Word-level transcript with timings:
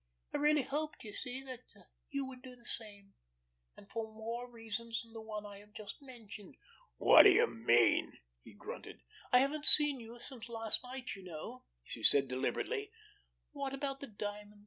I 0.33 0.37
really 0.37 0.63
hoped, 0.63 1.03
you 1.03 1.13
see, 1.13 1.43
that 1.43 1.75
you 2.09 2.25
would 2.25 2.41
do 2.41 2.55
the 2.55 2.65
same—and 2.65 3.87
for 3.91 4.11
more 4.11 4.49
reasons 4.49 5.03
than 5.03 5.13
the 5.13 5.21
one 5.21 5.45
I 5.45 5.59
have 5.59 5.73
just 5.73 6.01
mentioned." 6.01 6.57
"What 6.97 7.21
do 7.21 7.29
you 7.29 7.45
mean?" 7.45 8.17
he 8.41 8.53
grunted. 8.55 9.03
"I 9.31 9.37
haven't 9.41 9.67
seen 9.67 9.99
you 9.99 10.19
since 10.19 10.49
last 10.49 10.83
night, 10.83 11.13
you 11.15 11.21
know," 11.23 11.65
she 11.83 12.01
said 12.01 12.27
deliberately. 12.27 12.91